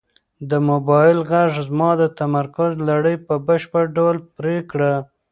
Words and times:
د 0.49 0.51
موبایل 0.69 1.17
غږ 1.31 1.49
زما 1.67 1.91
د 2.01 2.03
تمرکز 2.19 2.71
لړۍ 2.89 3.15
په 3.27 3.33
بشپړ 3.47 3.83
ډول 3.97 4.15
پرې 4.35 4.57
کړه. 4.71 4.93